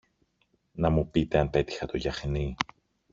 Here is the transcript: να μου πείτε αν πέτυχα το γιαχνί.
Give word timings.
να 0.73 0.89
μου 0.89 1.09
πείτε 1.11 1.37
αν 1.39 1.49
πέτυχα 1.49 1.85
το 1.85 1.97
γιαχνί. 1.97 2.55